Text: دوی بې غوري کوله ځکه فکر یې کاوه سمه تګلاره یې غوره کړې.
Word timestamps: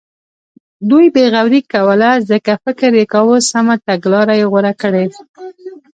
دوی 0.89 1.05
بې 1.15 1.25
غوري 1.33 1.61
کوله 1.73 2.11
ځکه 2.29 2.51
فکر 2.63 2.89
یې 2.99 3.05
کاوه 3.13 3.37
سمه 3.51 3.75
تګلاره 3.87 4.33
یې 4.39 4.45
غوره 4.51 4.73
کړې. 4.81 5.05